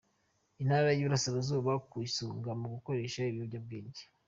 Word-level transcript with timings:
Intara 0.61 0.89
y’Iburasirazuba 0.93 1.71
ku 1.89 1.95
isonga 2.07 2.51
mu 2.59 2.67
gukoresha 2.73 3.19
ibiyobyabwenge 3.29 4.01